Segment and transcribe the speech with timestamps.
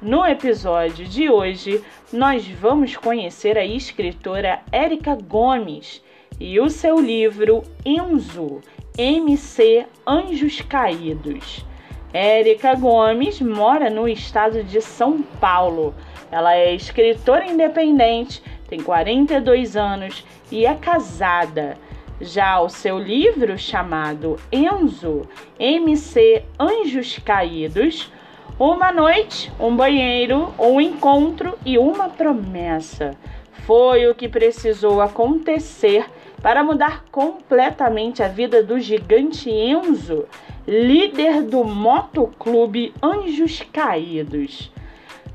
[0.00, 6.02] no episódio de hoje, nós vamos conhecer a escritora Érica Gomes
[6.38, 8.60] e o seu livro Enzo,
[8.96, 11.64] MC Anjos Caídos.
[12.12, 15.92] Érica Gomes mora no estado de São Paulo.
[16.30, 21.76] Ela é escritora independente, tem 42 anos e é casada.
[22.20, 28.12] Já o seu livro chamado Enzo, MC Anjos Caídos,
[28.58, 33.16] uma noite, um banheiro, um encontro e uma promessa.
[33.64, 36.06] Foi o que precisou acontecer
[36.42, 40.26] para mudar completamente a vida do gigante Enzo,
[40.66, 44.72] líder do motoclube Anjos Caídos.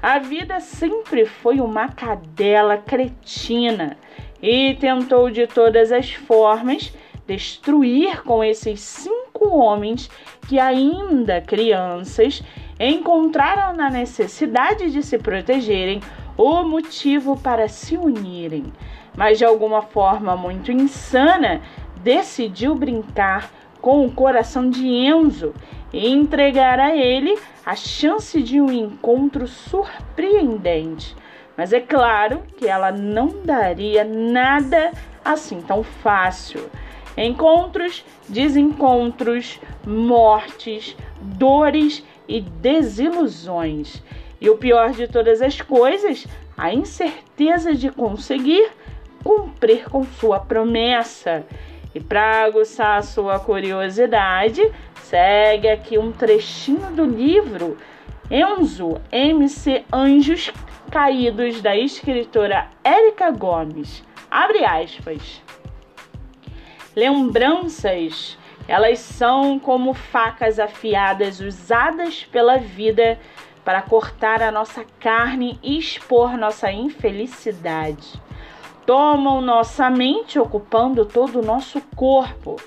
[0.01, 3.97] A vida sempre foi uma cadela cretina
[4.41, 6.91] e tentou de todas as formas
[7.25, 10.09] destruir com esses cinco homens
[10.47, 12.43] que, ainda crianças,
[12.79, 16.01] encontraram na necessidade de se protegerem
[16.37, 18.73] o motivo para se unirem,
[19.15, 21.61] mas de alguma forma muito insana
[22.01, 23.49] decidiu brincar
[23.81, 25.53] com o coração de Enzo
[25.91, 31.15] e entregar a ele a chance de um encontro surpreendente.
[31.55, 34.91] Mas é claro que ela não daria nada
[35.23, 36.69] assim tão fácil.
[37.15, 44.01] Encontros, desencontros, mortes, dores e desilusões.
[44.39, 48.69] E o pior de todas as coisas, a incerteza de conseguir
[49.23, 51.45] cumprir com sua promessa.
[51.95, 54.61] E para aguçar a sua curiosidade,
[54.95, 57.77] segue aqui um trechinho do livro
[58.29, 60.51] Enzo MC Anjos
[60.91, 64.03] Caídos da escritora Érica Gomes.
[64.29, 65.41] Abre aspas.
[66.95, 68.37] Lembranças
[68.67, 73.19] elas são como facas afiadas usadas pela vida
[73.63, 78.21] para cortar a nossa carne e expor nossa infelicidade.
[78.85, 82.57] Tomam nossa mente, ocupando todo o nosso corpo,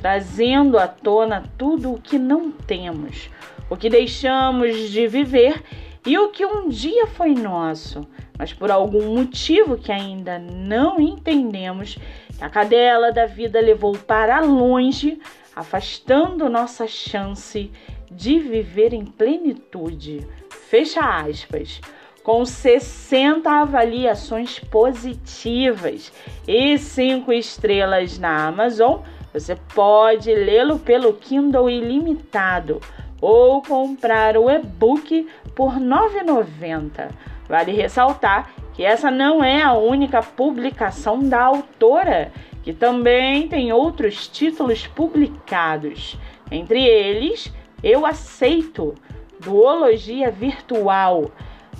[0.00, 3.30] trazendo à tona tudo o que não temos,
[3.70, 5.62] o que deixamos de viver
[6.04, 11.96] e o que um dia foi nosso, mas por algum motivo que ainda não entendemos,
[12.40, 15.20] a cadela da vida levou para longe
[15.54, 17.70] afastando nossa chance
[18.10, 20.26] de viver em plenitude.
[20.50, 21.80] Fecha aspas.
[22.22, 26.12] Com 60 avaliações positivas
[26.46, 29.00] e 5 estrelas na Amazon,
[29.32, 32.80] você pode lê-lo pelo Kindle ilimitado
[33.20, 37.10] ou comprar o e-book por R$ 9,90.
[37.48, 44.28] Vale ressaltar que essa não é a única publicação da autora que também tem outros
[44.28, 46.16] títulos publicados,
[46.50, 47.52] entre eles
[47.82, 48.94] Eu Aceito,
[49.40, 51.30] Duologia Virtual,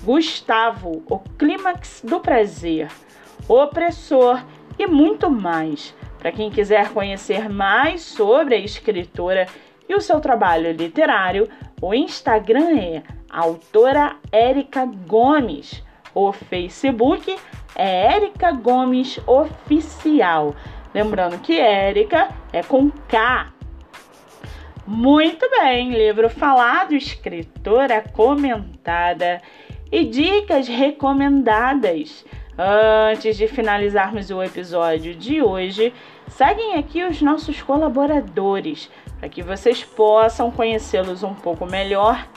[0.03, 2.89] Gustavo, O Clímax do Prazer,
[3.47, 4.43] Opressor
[4.77, 5.95] e muito mais.
[6.19, 9.47] Para quem quiser conhecer mais sobre a escritora
[9.87, 11.49] e o seu trabalho literário,
[11.81, 15.83] o Instagram é autora Érica Gomes,
[16.13, 17.35] o Facebook
[17.75, 20.55] é Érica Gomes Oficial.
[20.93, 23.51] Lembrando que Érica é com K.
[24.85, 29.41] Muito bem, livro falado, escritora comentada
[29.91, 32.23] e dicas recomendadas.
[32.55, 35.91] Antes de finalizarmos o episódio de hoje,
[36.27, 42.27] seguem aqui os nossos colaboradores para que vocês possam conhecê-los um pouco melhor.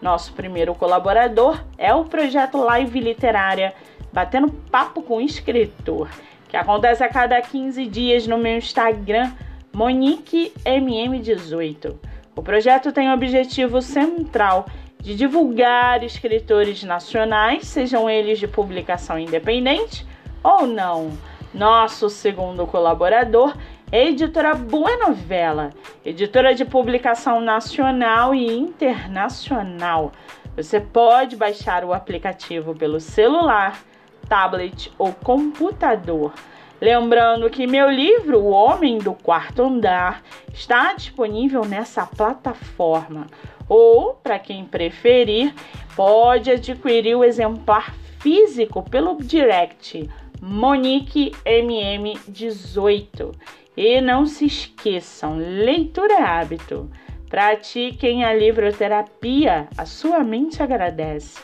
[0.00, 3.74] Nosso primeiro colaborador é o projeto Live Literária
[4.14, 6.08] Batendo Papo com Escritor
[6.54, 9.32] que acontece a cada 15 dias no meu Instagram,
[9.74, 11.96] MoniqueMM18.
[12.36, 14.66] O projeto tem o objetivo central
[15.00, 20.06] de divulgar escritores nacionais, sejam eles de publicação independente
[20.44, 21.18] ou não.
[21.52, 23.56] Nosso segundo colaborador
[23.90, 25.70] Editora Boa Novela,
[26.04, 30.12] editora de publicação nacional e internacional.
[30.56, 33.82] Você pode baixar o aplicativo pelo celular,
[34.28, 36.32] tablet ou computador.
[36.80, 40.22] Lembrando que meu livro, O Homem do Quarto Andar,
[40.52, 43.26] está disponível nessa plataforma.
[43.68, 45.54] Ou, para quem preferir,
[45.96, 50.08] pode adquirir o exemplar físico pelo direct
[50.40, 53.34] Monique MM18.
[53.76, 56.90] E não se esqueçam, leitura é hábito.
[57.30, 61.42] Pratiquem a livroterapia, a sua mente agradece.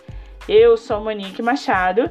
[0.49, 2.11] Eu sou Monique Machado